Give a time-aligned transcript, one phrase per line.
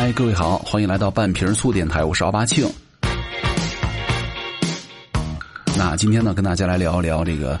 [0.00, 2.64] 嗨，各位好，欢迎来到半瓶醋电台，我是奥巴庆。
[5.76, 7.58] 那今天呢，跟大家来聊一聊这个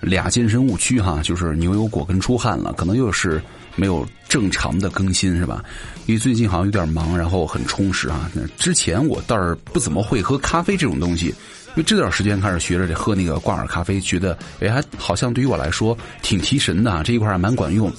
[0.00, 3.42] 俩健身误区哈，就是牛油果跟出汗了，可能又是
[3.74, 5.60] 没有正常的更新是吧？
[6.06, 8.30] 因为最近好像有点忙，然后很充实啊。
[8.56, 17.92] 之前我倒是不怎么会喝咖啡这种东西，因为这段时间开始学着喝那个挂耳咖啡，觉得哎还好像对于我来说挺提神的啊，这一块还蛮管用。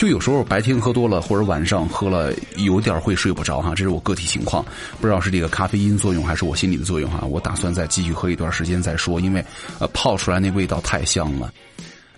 [0.00, 4.64] 就有时候白天喝多了，或者晚上喝了有点会睡不着哈，这是我个体情况，
[4.98, 7.20] 不知道是这个咖啡因作用还是我心理的作用哈。
[7.26, 9.44] 我打算再继续喝一段时间再说，因为
[9.78, 11.52] 呃泡出来那味道太香了。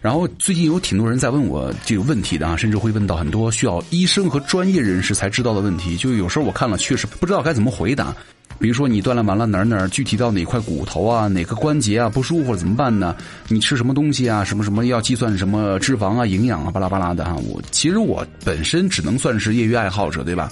[0.01, 8.15] 然后最近有挺多人在问我这个问题的啊，甚至会问到很多需要医生和专业人士才知道的问题，就有时候我看了确实不知道该怎么回答。
[8.63, 13.17] 比如说你锻炼完了哪儿哪儿具体到哪块骨头啊哪个关节啊不舒服了怎么办呢？
[13.49, 17.35] 你吃什么东西啊什么什么要计算什么脂肪啊营养啊巴拉巴拉的哈。
[17.49, 20.49] 我其实我本身只能算是业余爱好者对吧？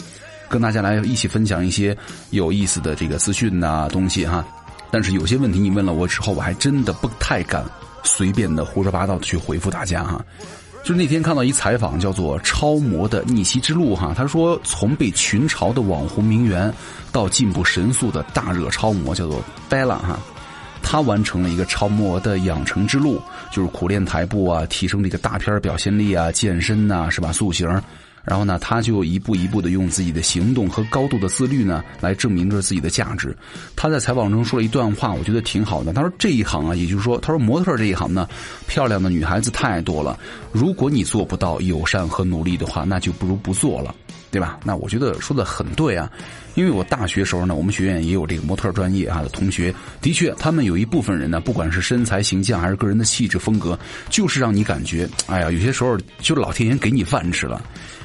[0.48, 1.96] 跟大家来一起分享一些
[2.30, 4.44] 有意思的这个资讯呐东西哈。
[4.90, 7.64] 但是有些问题你问了我之后，我还真的不太敢
[8.02, 10.20] 随便的胡说八道的去回复大家哈。
[10.82, 16.72] 就那天看到一采访，叫做《超模的逆袭之路》哈，他说从被群嘲的网红名媛，
[17.12, 20.18] 到进步神速的大热超模，叫做 Bella 哈，
[20.82, 23.20] 他完成了一个超模的养成之路，
[23.52, 27.30] 就是苦练台步啊，提升这个大片表现力啊，健身呐，是吧？
[27.30, 27.68] 塑形。
[28.22, 33.36] 然后呢，他就一步一步的用自己的行动和高度的自律呢，来证明着自己的价值。
[33.74, 35.92] 他在采访中说了一段话，我觉得挺好的。
[35.92, 38.28] 他说：“这一行啊，也就是说，他说模特这一行呢，
[38.66, 40.18] 漂亮的女孩子太多了。
[40.52, 43.94] 如果你做不到友善和努力的话，那就不如不做了，
[44.30, 44.58] 对吧？
[44.64, 46.10] 那我觉得说的很对啊。
[46.54, 57.62] 因为我大学时候呢，我们学院也有这个模特专业啊的同学，的确，他们有一部分人呢，不管是身材形象还是个人的气质风格，就是让你感觉，哎呀，有些时候就老天爷给你饭吃了。”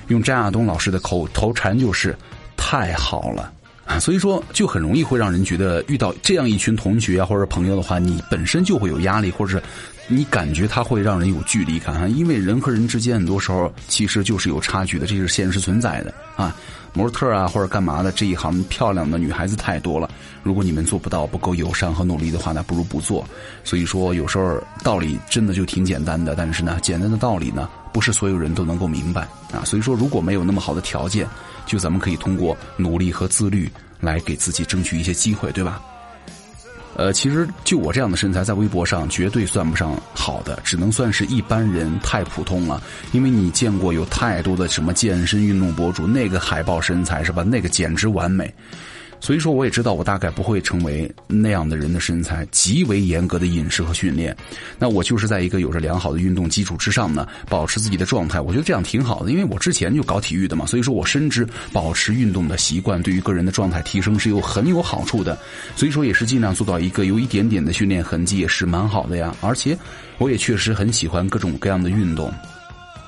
[0.10, 2.16] 用张亚东老师的口头禅就是
[2.56, 3.52] “太好了”，
[4.00, 9.64] 所以说就很容易会让人觉得遇到这样一群同学啊或者朋友的话，你本身就会有压力，或者是
[10.08, 16.56] 你感觉他会让人有距离感，因为人和人之间很多时候其实就是有差距的，这是现实存在的啊。
[16.94, 20.10] 模特啊或者干嘛的这一行漂亮的女孩子太多了，
[20.44, 23.28] 如果你们做不到不够友善和努力的话，那不如不做。
[23.66, 27.70] 所以说有时候道理真的就挺简单的，但是呢，简单的道理呢。
[27.96, 29.22] 不是所有人都能够明白
[29.54, 31.26] 啊，所以说如果没有那么好的条件，
[31.66, 35.82] 就咱们可以通过努力和自律来给自己争取一些机会，对吧？
[36.98, 42.84] 呃，其实就我这样的身材，在微博上绝对算不上好的，只能算是一般人，太普通了。
[43.14, 47.44] 因为你见过有太多的什么健身运动博主，那个海报身材是吧？
[47.44, 48.54] 那个简直完美。
[49.26, 54.38] 所以说，我也知道我大概不会成为那样的人的身材，极为严格的饮食和训练。
[54.78, 58.40] 那我就是在一个有着良好的运动基础之上呢，保持自己的状态。
[58.40, 61.44] 我觉得这样挺好的，因为我之前就搞体育的嘛，所以说我深知
[61.74, 65.36] 保持运动的习惯对于个人的状态提升是有很有好处的。
[65.76, 69.36] 所以说也是尽量做到一个有一点点的训练痕迹也是蛮好的呀。
[69.42, 69.76] 而且
[70.20, 72.32] 我也确实很喜欢各种各样的运动。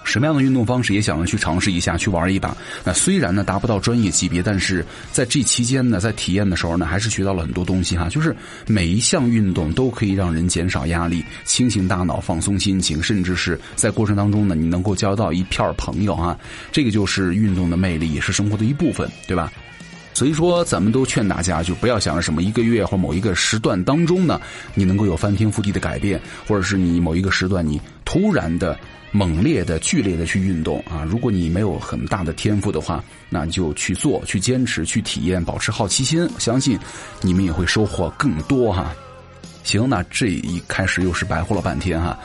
[0.08, 2.56] 什么样的运动方式也想着去尝试一下，去玩一把。
[2.84, 8.08] 那虽然呢达不到专业级别，但是在这期间呢，在体验的时候呢，还是学到了很多东西哈。
[8.10, 8.36] 就是
[8.66, 16.40] 每一项运动都可以让人减少压力、清醒大脑、放松心情，甚至是在过程当中呢，你能够交到一片朋友啊。
[16.72, 19.52] 这个就是运动的魅力，也是生活的一部分，对吧？
[20.14, 24.42] 所以说，咱们都劝大家，就不要想着什么一个月或某一个时段当中呢，
[24.74, 28.76] 你能够有翻天覆地的改变，或者是你某一个时段你突然的。
[29.12, 31.06] 猛烈的、剧烈的去运动啊！
[31.08, 36.78] 如果你没有很大的天赋的话，那就去做、去坚持、去体验，保持好奇心，相信
[37.22, 38.94] 你们也会收获更多哈。
[39.64, 42.18] 行，那这一开始又是白活了半天哈，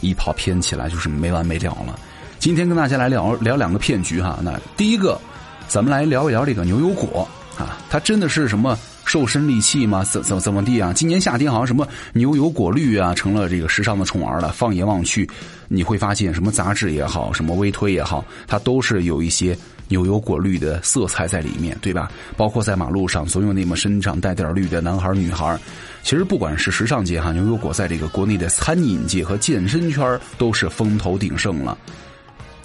[0.00, 1.98] 一跑偏起来就是没完没了了。
[2.38, 4.38] 今天跟大家来聊聊两个骗局哈。
[4.42, 5.20] 那第一个，
[5.66, 7.28] 咱们来聊一聊这个牛油果
[7.58, 8.78] 啊，它真的是什么？
[9.08, 10.04] 瘦身利器吗？
[10.04, 10.92] 怎怎怎么地啊？
[10.92, 14.52] 今年夏天好像什么牛油果绿啊，成了这个时尚的宠儿了。
[14.52, 15.26] 放眼望去，
[15.66, 19.56] 你会发现什么杂志也好，什么微推也好，它都是有一些
[19.88, 22.12] 牛油果绿的色彩在里面，对吧？
[22.36, 25.58] 包括在马路上，总有那么身上带点绿的男孩女孩。
[26.02, 31.78] 其实不管是时尚界哈，牛油果在这个国内的餐饮界和健身圈都是风头鼎盛了。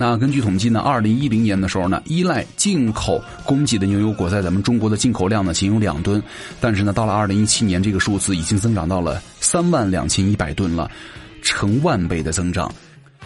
[0.03, 6.21] 那根据统计呢，二零一零年的时候呢，依赖进口供给的牛油果在咱们中国的进口量呢仅有两吨，
[6.59, 10.91] 但是呢，到了二零一七年，这个数字已经增长到了三万两千一百吨了，
[11.41, 12.69] 成万倍的增长。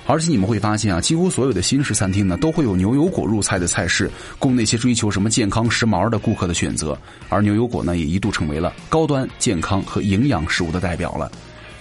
[0.06, 4.08] 而且你们会发现啊，几乎所有的新式餐厅呢都会有牛油果入菜的菜式，
[4.38, 6.96] 供那些追求什么健康时髦的顾客的选择。
[7.28, 11.32] 而牛油果呢，也一度成为了高端、健康和营养食物的代表了。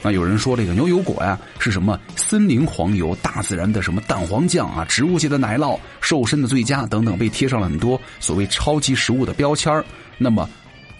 [0.02, 9.84] 那有人说这个牛油果呀是什么森林黄油、大自然的什么蛋黄酱啊、植物界的奶酪、瘦身的最佳等等，被贴上了很多所谓超级食物的标签
[10.18, 10.48] 那么，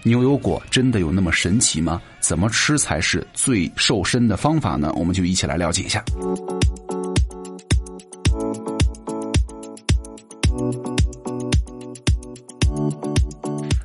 [0.03, 2.01] 牛油果真的有那么神奇吗？
[2.21, 4.93] 怎么吃才是最瘦身的方法呢？
[4.97, 6.03] 我们就一起来了解一下。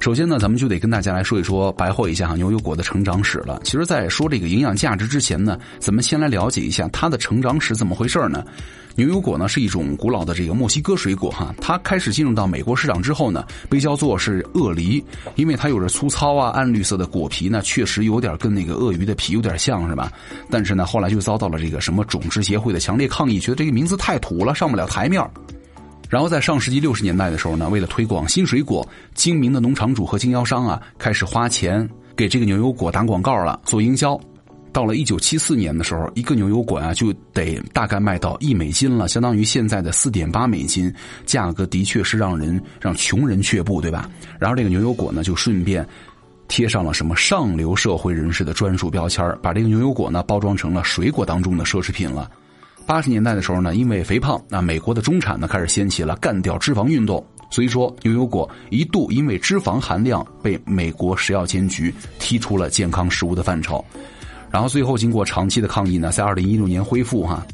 [0.02, 3.62] 首先呢，咱们就得跟大家来说一说，白话一下哈牛油果的成长史了。
[3.64, 8.44] 其实，在说这个营养价值之前呢，咱们先来了解一下它的成长史怎么回事呢？
[8.96, 15.06] 牛油果呢是一种古老的这个墨西哥水果哈，它开始进入到美国市场之后呢，被叫做是鳄梨，
[15.36, 20.12] 因为它有着粗糙啊暗绿色的果皮呢，确实有点跟那个鳄鱼的皮有点像是吧？
[20.50, 25.24] 但是呢，后来就遭到了这个什么种植协会的强烈抗议，觉得这个名字太土了，上不了台面
[26.12, 28.86] 然后在上世纪六十年代的时候呢，为了推广新水果，
[29.16, 34.20] 精明的农场主和经销商啊，开始花钱给这个牛油果打广告了，做营销。
[34.74, 40.94] 到了一九七四年的时候，一个牛油果啊就得大概卖到一美金了，相当于现在的四点八美金，
[41.26, 44.10] 价格的确是让人让穷人却步，对吧？
[44.38, 45.88] 然后这个牛油果呢，就顺便
[46.50, 52.30] 贴上了什么上流社会人士的专属标签把这个牛油果呢包装成了水果当中的奢侈品了。
[52.86, 63.84] 八十年代的时候呢，因为肥胖，那美国的中产呢开始掀起了干掉脂肪运动，所以说牛油果一度因为脂肪含量被美国食药监局踢出了健康食物的范畴，
[64.50, 67.46] 然后最后经过长期的抗议呢，在二零一六年恢复哈，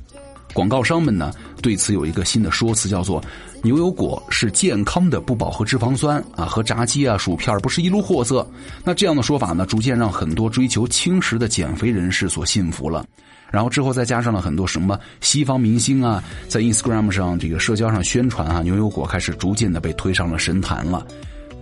[0.53, 1.31] 广告商们呢
[1.61, 3.23] 对此有一个新的说辞，叫做
[3.61, 8.47] 牛油果是健康的不饱和脂肪酸啊，和炸鸡啊、薯片不是一路货色。
[8.83, 13.05] 那这样的说法呢，逐渐让很多追求轻食的减肥人士所信服了。
[13.51, 21.05] 然后之后再加上了很多什么西方明星啊，在 Instagram 上这个社交上宣传啊，牛油果开始逐渐的被推上了神坛了。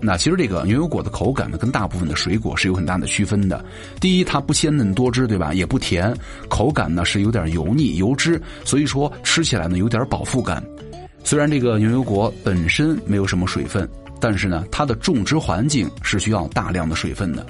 [0.02, 3.64] 那其实这个牛油果的口感呢，跟大部分的水果是有很大的区分的。
[4.00, 5.54] 第一，它不鲜嫩多汁，对吧？
[5.54, 6.14] 也不甜，
[6.50, 10.64] 口感呢是有点油腻、油脂，所以说吃起来呢有点饱腹感。
[11.24, 13.88] 虽然这个牛油果本身没有什么水分，
[14.20, 17.46] 但是呢，它的种植环境是需要大量的水分的。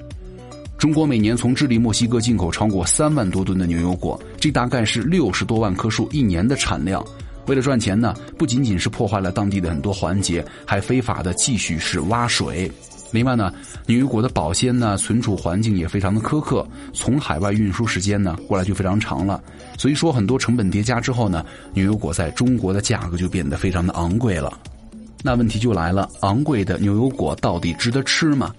[0.77, 7.03] 中国每年从智利、墨西哥进口超过三万多吨的牛油果，这大概是六十多万棵树一年的产量。
[7.47, 12.69] 为了赚钱呢，不仅仅是破坏了当地的很多环节，还非法的继续是挖水。
[13.11, 13.53] 另外呢，
[13.85, 19.41] 牛油果的保鲜呢、存储环境也非常的苛刻，从海外运输时间呢过来就非常长了。
[19.77, 24.51] 所以说，很多成本叠加之后呢，牛油果在中国的价格就变得非常的昂贵了。
[25.23, 28.53] 那问题就来了，昂贵的牛油果到底值得吃吗？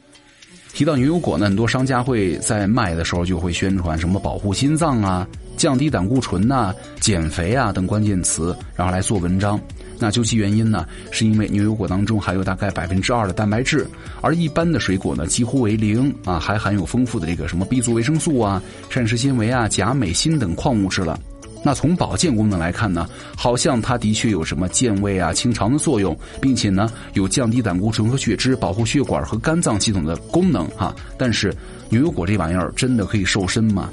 [0.76, 5.26] 提到牛油果呢，很多商家会在卖的时候就会宣传什么保护心脏啊、
[5.56, 9.58] 降低胆固醇呐、减肥啊等关键词，然后来做文章。
[9.99, 13.87] 那究其原因呢，是因为牛油果当中含有大概百分之二的蛋白质，
[14.20, 21.19] 而一般的水果呢几乎为零啊，还含有丰富的这个什么 B 族维生素啊、膳食纤维啊、钾、镁、锌等矿物质了。
[21.66, 30.94] 那从保健功能来看呢，好像它的确有什么健胃啊、清肠的作用，并且呢有降低胆固醇和血脂、保护血管和肝脏系统的功能哈。
[31.18, 31.52] 但是
[31.88, 33.90] 牛油果这玩意儿真的可以瘦身吗？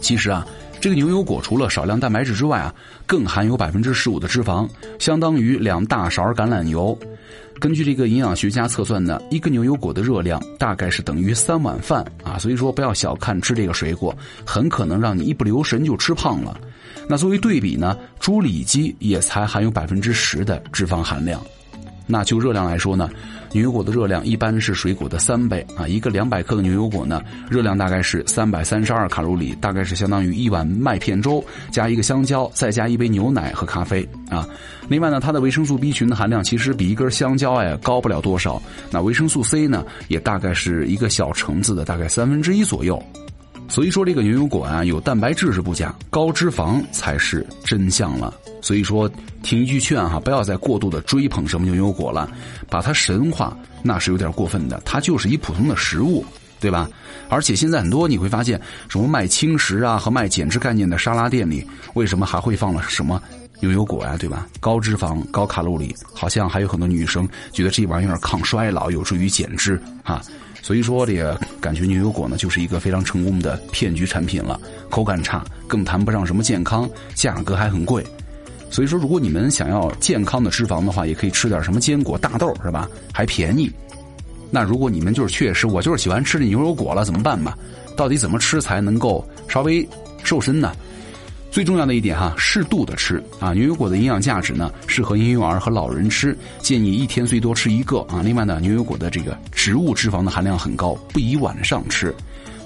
[0.00, 0.44] 其实啊，
[0.80, 2.74] 这个牛油果除了少量蛋白质之外啊，
[3.06, 4.68] 更含有百分之十五的脂肪，
[4.98, 6.98] 相当于两大勺橄榄油。
[7.60, 12.36] 根据这个营养学家测算呢，一个牛油果的热量大概是等于三碗饭啊。
[12.36, 14.12] 所以说不要小看吃这个水果，
[14.44, 16.60] 很可能让你一不留神就吃胖了。
[17.08, 21.40] 那作为对比呢，猪里脊也才含有百分之十的脂肪含量。
[22.08, 23.10] 那就热量来说呢，
[23.52, 25.88] 牛油果的热量一般是水果的三倍啊。
[25.88, 27.20] 一个两百克的牛油果呢，
[27.50, 34.48] 热量大概是三百三十二卡路里，大概是相当于一碗麦片粥加一个香蕉，再加一杯牛奶和咖啡啊。
[34.88, 38.62] 另外呢，它的维生素 B 群的含量其实比一根香蕉哎高不了多少。
[38.92, 43.02] 那维生素 C 呢，也大概是一个小橙子的大概三分之一左右。
[43.68, 48.32] 所以说，这个牛油果啊，有蛋白质是不假，高脂肪才是真相了。
[48.62, 49.10] 所以说，
[49.42, 52.30] 听一句劝哈，不要再过度的追捧什么牛油果了，
[52.68, 54.80] 把它神化那是有点过分的。
[54.84, 56.24] 它就是一普通的食物，
[56.58, 56.88] 对吧？
[57.28, 63.20] 而且现在很多你会发现，什么卖轻食啊和卖减脂概念的沙拉店里，为什么还会放了什么
[63.60, 64.16] 牛油果呀？
[64.18, 64.46] 对吧？
[64.58, 70.22] 高脂肪、高卡路里，好像还有很多女生觉得这玩意儿抗衰老，有助于减脂啊。
[70.66, 74.60] 所以说，这个感觉牛油果呢，就是一个非常成功的骗局产品了。
[74.90, 78.04] 口感差，更谈不上什么健康，价格还很贵。
[78.68, 82.90] 所以说，如果你们想要健康的脂肪的话，也可以吃点什么坚果、大豆，是吧？
[83.12, 83.70] 还便宜。
[84.50, 87.56] 那如果你们就是确实，我就是喜欢吃这牛油果了，怎么办吧？
[87.96, 89.88] 到底怎么吃才能够稍微
[90.24, 90.72] 瘦身呢？
[91.56, 93.54] 最重要的一点哈，适度的吃啊。
[93.54, 98.20] 牛油果的营养价值呢，适合婴幼儿和老人吃，建议一天最多吃一个啊。
[98.22, 102.14] 另外呢，牛油果的这个植物脂肪的含量很高，不宜晚上吃。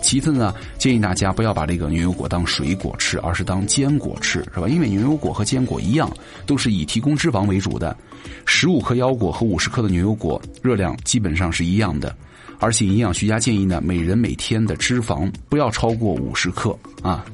[0.02, 4.66] 其次呢，建议大家不要把这个牛油果当水果吃，而是当坚果吃，是吧？
[4.66, 6.10] 因为牛油果和坚果一样，
[6.44, 7.96] 都是以提供脂肪为主的。
[8.44, 12.12] 十五克腰果和五十克的牛油果热量基本上是一样的，
[12.58, 17.24] 而且营养学家建议呢，每人每天的脂肪不要超过五十克啊。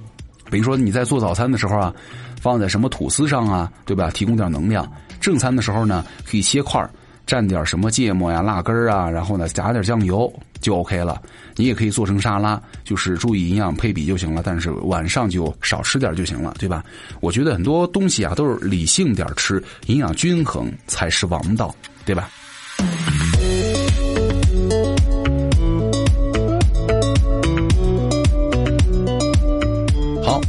[0.51, 1.95] 比如说你在做早餐的时候啊，
[2.41, 4.11] 放在什么吐司上啊，对吧？
[4.11, 4.91] 提供点能量。
[5.21, 6.81] 正餐的时候呢，可以切块
[7.27, 11.21] 蘸点什么芥末呀、辣根啊，然后呢加点酱油就 OK 了。
[11.57, 14.43] 你也可以做成沙拉，就是注意营养配比就行了。
[14.45, 16.85] 但是晚上就少吃点就行了，对吧？
[17.21, 21.75] 我觉得很多东西啊都是理性点吃，营养均衡才是王道，
[22.05, 22.29] 对吧？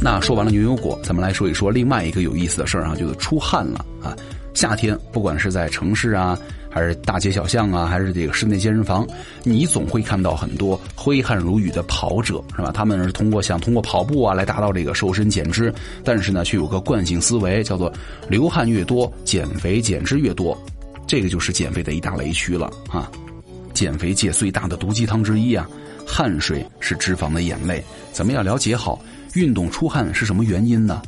[0.00, 4.16] 那说完了牛油果，咱们来说一说另外一个有意思的事儿啊，就是出汗了啊。
[4.54, 6.36] 夏天，不管是在城市啊，
[6.70, 9.06] 还是大街小巷啊，还是这个室内健身房，
[9.44, 12.72] 你总会看到很多挥汗如雨的跑者，是吧？
[12.72, 17.92] 他们是通过想通过跑步啊来达到这个瘦身减脂，但是呢，却有个惯性思维，叫做
[18.28, 20.56] 流汗越多，减肥减脂越多，
[21.06, 23.10] 这个就是减肥的一大雷区了啊！
[23.74, 25.68] 减肥界最大的毒鸡汤之一啊，
[26.04, 28.98] 汗水是脂肪的眼泪，咱们要了解好
[29.34, 31.02] 运动出汗是什么原因呢？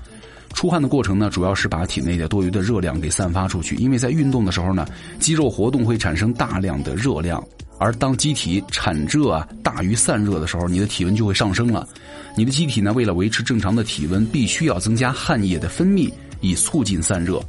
[0.53, 3.77] 出汗的过程呢，主要是把体内的多余的热量给散发出去。
[3.77, 4.85] 因为在运动的时候呢，
[5.21, 7.43] 肌肉活动会产生大量的热量，
[7.79, 11.89] 而当机体产热啊大于散热的时候，你的体温就会上升了。
[12.37, 16.11] 你的机体呢，为了维持正常的体温，必须要增加汗液的分泌，
[16.41, 17.41] 以促进散热。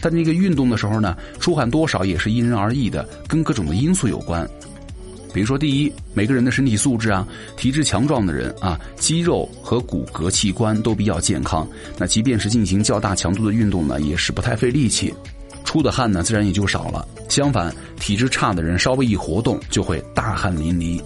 [0.00, 4.46] 但这个运动的时候呢，出汗多少也是因人而异的，跟各种的因素有关。
[5.32, 15.12] 比如说，第一，每个人的身体素质啊，体质强壮的人啊，肌肉和骨骼器官都比较健康，那即便是进行较大强度的运动呢，也是不太费力气，
[15.64, 17.06] 出的汗呢，自然也就少了。
[17.28, 21.02] 相反，体质差的人稍微一活动，就会大汗淋漓。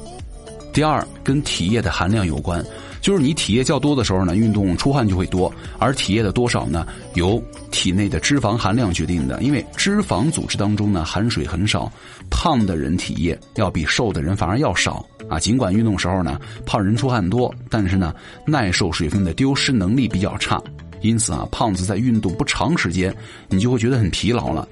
[0.72, 2.64] 第二，跟体液的含量有关。
[3.00, 9.40] 就是你体液较多的时候呢，运动出汗就会多，而体液的多少呢，由体内的脂肪含量决定的。
[9.42, 11.90] 因为脂肪组织当中呢含水很少，
[12.30, 15.38] 胖的人体液要比瘦的人反而要少啊。
[15.38, 18.14] 尽管运动时候呢胖人出汗多，但是呢
[18.46, 20.60] 耐受水分的丢失能力比较差，
[21.00, 23.14] 因此啊胖子在运动不长时间，
[23.48, 24.68] 你就会觉得很疲劳了。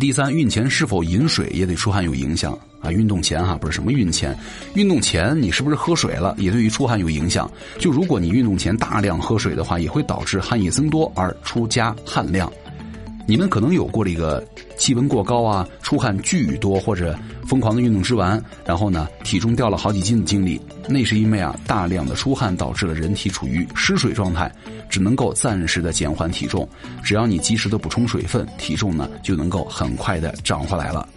[0.00, 2.90] 第三，运前是否饮水也对出汗有影响啊？
[2.90, 4.36] 运动前哈不是什么运前，
[4.74, 7.50] 运动前你是不是喝水了，也对于出汗有影响。
[7.78, 12.52] 就如果你运动前大量喝水的话，也会导致汗液增多而出加汗量。
[13.24, 14.44] 你们可能有过这个
[14.76, 20.60] 气温过高啊，出汗巨多，或者疯狂的运动之完，然后呢体重掉了好几斤的经历。
[20.88, 24.50] 那是因为啊大量的出汗导致了人体处于失水状态，
[24.90, 26.68] 只能够暂时的减缓体重。
[27.00, 31.08] 只要你及时的补充水分，体重呢就能够很快的涨回来了。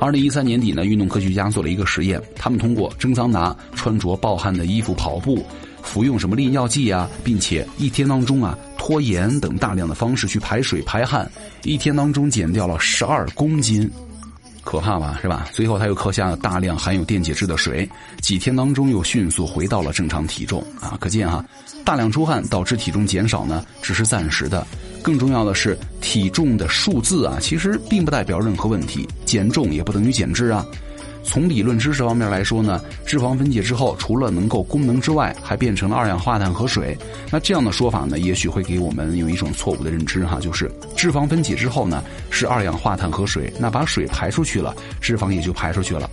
[0.00, 5.44] 二零一三年底呢，运动科学家做了一个实验，他们通过蒸桑拿、穿着暴汗的衣服跑步。
[5.82, 11.30] 服用什么利尿剂啊，并且一天当中啊拖延等大量的方式去排水排汗，
[11.62, 13.90] 一天当中减掉了十二公斤，
[14.62, 15.48] 可怕吧是吧？
[15.50, 17.88] 随后他又喝下了大量含有电解质的水，
[18.20, 20.98] 几天当中又迅速回到了正常体重啊！
[21.00, 21.42] 可见哈，
[21.84, 24.66] 大量出汗导致体重减少呢，只是暂时的，
[25.02, 30.64] 更重要的是体重的数字啊，其实并不代表任何问题，减重也不等于减脂啊。
[31.24, 36.96] 从理论知识方面来说呢，脂肪分解之后，除了能够功能之外，还变成了二氧化碳和水。
[37.30, 46.08] 那这样的说法呢，也许会给我们有一种错误的认知哈，就是脂肪分解之后呢，是二氧化碳和水，那把水排出去了，脂肪也就排出去了。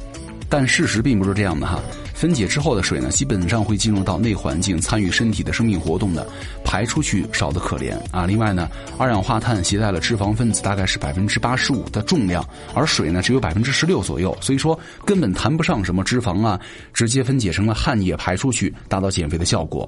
[0.49, 1.81] 但事实并不是这样的哈。
[2.15, 6.25] 分解之后的水呢，基本上会进入到内环境，参与身体的生命活动的，
[6.63, 8.25] 排出去少得可怜啊。
[8.25, 16.57] 另外呢，二氧化碳携带了脂肪分子，大概是百分之八十五的重量，而水呢只有百分之十六左右，所以说根本谈不上什么脂肪啊，
[16.93, 19.87] 直接分解成了汗液排出去，达到减肥的效果。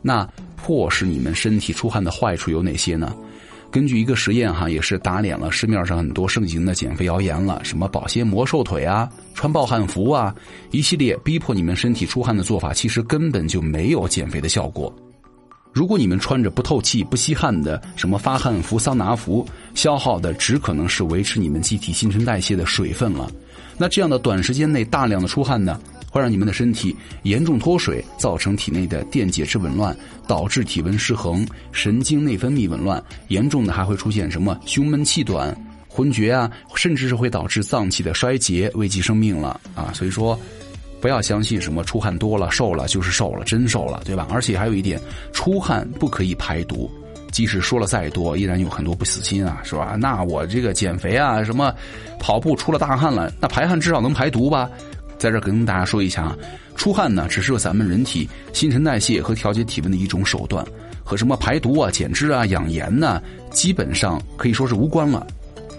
[0.00, 0.26] 那
[0.56, 3.12] 迫使你们身体出汗的坏处有哪些呢？
[3.70, 10.34] 根据一个实验哈，也是打脸了市面上很多盛行的减肥谣言了，什么保鲜膜瘦腿啊，穿暴汗服啊，
[10.72, 14.92] 一系列逼迫你们身体出汗的做法，其实根本就没有减肥的效果。
[15.72, 23.30] 如果你们穿着不透气、不吸汗的什么发汗服、桑拿服，消耗的只可能是维持你们机体新陈代谢的水分了。
[23.78, 25.80] 那这样的短时间内大量的出汗呢？
[26.10, 35.56] 会让你们的身体严重脱水，造成体内的电解质紊乱，导致体温失衡、神经内分泌紊乱，严重的还会出现什么胸闷气短、
[35.88, 39.92] 昏厥啊，甚至是会导致脏器的衰竭，危及生命了啊！
[39.94, 40.38] 所以说，
[41.00, 44.26] 不要相信什么出汗多了瘦了就是瘦了，真瘦了，对吧？
[44.30, 45.00] 而且还有一点，
[45.32, 46.90] 出汗不可以排毒，
[47.30, 49.96] 即使说了再多，依然有很多不死心啊，是吧？
[49.98, 51.72] 那我这个减肥啊，什么
[52.18, 54.68] 跑步出了大汗了，那排汗至少能排毒吧？
[55.20, 56.36] 在这跟大家说一下啊，
[56.76, 60.64] 出汗呢只是咱们人体新陈代谢和调节体温的一种手段，
[61.04, 65.26] 和什么排毒啊、减脂啊、养颜呢，基本上可以说是无关了。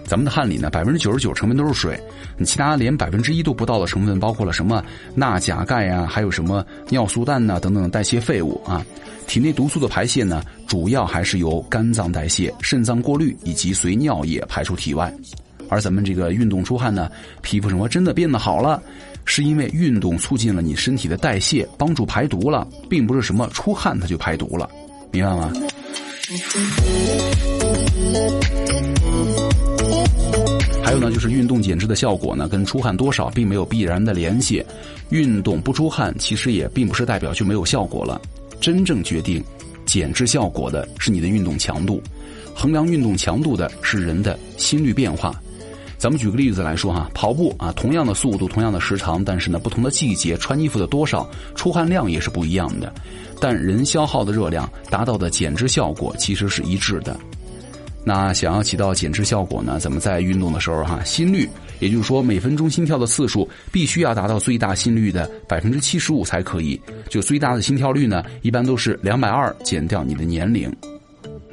[0.04, 2.00] 咱们的汗里呢，百分之九十九成分都是水，
[2.38, 4.84] 你其他连百分之一都不到的成分，包括了什么
[5.16, 8.86] 钠、钾、钙啊，还有什么尿素氮呐等等代谢废物啊。
[9.26, 15.12] 体内毒素的排泄呢，主要还是由肝脏代谢、肾脏过滤以及随尿液排出体外。
[15.72, 17.10] 而咱们这个运动出汗呢，
[17.40, 18.82] 皮肤什么真的变得好了，
[19.24, 24.68] 是因为运动促进了你身体的代谢，帮助排毒了，并不是什么出汗它就排毒了，
[25.10, 25.50] 明白吗？
[30.84, 34.62] 还有呢，就是运动减脂的效果呢，跟出汗多少并没有必然的联系。
[35.08, 38.20] 运动不出汗，其实也并不是代表就没有效果了。
[38.60, 39.42] 真正决定
[39.86, 42.02] 减脂效果的是你的运动强度，
[42.54, 45.34] 衡量运动强度的是人的心率变化。
[46.02, 52.92] 咱们举个例子来说哈，跑步啊，同样的速度，同样的时长，但是呢，不同的季节穿衣服的多少，出汗量也是不一样的。
[53.38, 57.16] 但人消耗的热量达到的减脂效果其实是一致的。
[58.04, 66.80] 那想要起到减脂效果呢，咱们在运动的时候哈，心率，也就是说每分钟心跳的次数必须要达到最大心率的百分之七十五才可以。
[67.08, 70.68] 就最大的心跳率呢，一般都是两百二减掉你的年龄。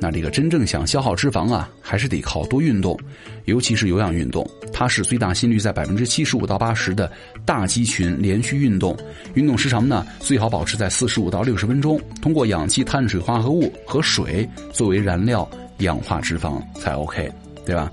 [0.01, 2.97] 那这个真正想消耗脂肪啊，还是得靠多运动，
[3.45, 4.49] 尤其是有氧运动。
[4.71, 7.11] 它是最大心率在百分之七十五到八十的
[7.45, 8.97] 大肌群连续运动，
[9.33, 11.99] 运动时长呢最好保持在四十五到六十分钟。
[12.21, 15.47] 通过氧气、碳水化合物和水作为燃料
[15.79, 17.29] 氧化脂肪才 OK，
[17.65, 17.91] 对吧？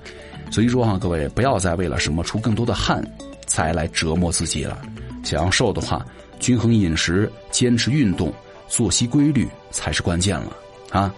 [0.49, 3.05] 所以说哈，各位不要再为了什么出更多的汗
[3.47, 4.81] 才来折磨自己了。
[5.25, 6.05] 想要瘦的话，
[6.39, 8.33] 均衡饮食、坚持运动、
[8.69, 10.55] 作息规律才是关键了
[10.89, 11.13] 啊。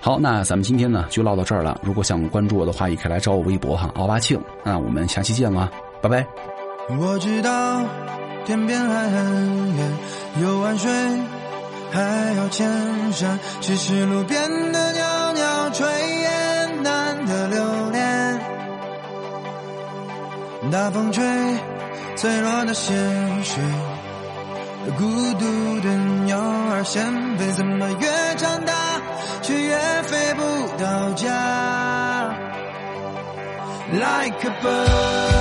[0.00, 1.80] 好，那咱们今天呢就唠到这儿了。
[1.82, 4.40] 如果想关注我的话，也可以来找我微博哈，奥巴庆。
[4.62, 5.68] 那我们下期见了，
[6.00, 6.24] 拜拜。
[7.00, 7.82] 我知道
[8.44, 9.92] 天边还很远，
[10.40, 10.88] 有万水
[11.90, 12.00] 还
[12.36, 12.68] 要千
[13.12, 15.84] 山，只是路边的袅袅炊
[16.20, 18.40] 烟难得留恋。
[20.70, 21.24] 大风吹，
[22.14, 22.94] 脆弱的鲜
[23.42, 23.60] 血，
[24.96, 25.04] 孤
[25.38, 27.04] 独的鸟儿先
[27.38, 28.72] 飞，怎么越长大？
[29.42, 30.42] 却越飞不
[30.82, 32.34] 到家
[33.92, 35.35] ，like a bird。